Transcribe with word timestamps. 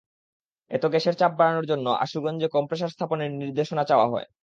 এতে 0.71 0.87
গ্যাসের 0.91 1.15
চাপ 1.17 1.31
বাড়ানোর 1.39 1.65
জন্য 1.71 1.85
আশুগঞ্জে 2.03 2.47
কমপ্রেসার 2.55 2.93
স্থাপনের 2.95 3.29
নির্দেশনা 3.41 3.83
চাওয়া 3.89 4.07
হয়। 4.07 4.27